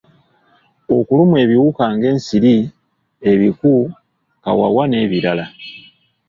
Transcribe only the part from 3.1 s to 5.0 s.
ebiku, kawawa